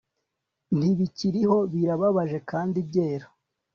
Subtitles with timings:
[0.77, 3.25] Ntibikiriho birababaje kandi byera